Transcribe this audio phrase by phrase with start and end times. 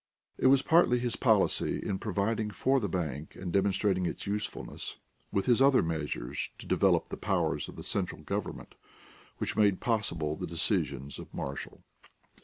[0.39, 4.95] It was partly his policy in providing for the bank and demonstrating its usefulness,
[5.31, 8.73] with his other measures to develop the powers of the central government,
[9.37, 11.83] which made possible the decisions of Marshall.